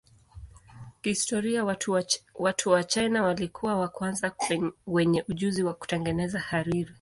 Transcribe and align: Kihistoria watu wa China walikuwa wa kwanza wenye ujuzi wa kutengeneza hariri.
Kihistoria 1.01 1.65
watu 2.39 2.71
wa 2.71 2.83
China 2.83 3.23
walikuwa 3.23 3.79
wa 3.79 3.87
kwanza 3.87 4.31
wenye 4.87 5.23
ujuzi 5.27 5.63
wa 5.63 5.73
kutengeneza 5.73 6.39
hariri. 6.39 6.89